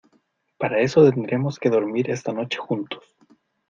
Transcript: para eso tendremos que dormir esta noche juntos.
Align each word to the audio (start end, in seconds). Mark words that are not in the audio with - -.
para 0.57 0.79
eso 0.81 1.07
tendremos 1.11 1.59
que 1.59 1.69
dormir 1.69 2.09
esta 2.09 2.33
noche 2.33 2.57
juntos. 2.57 3.15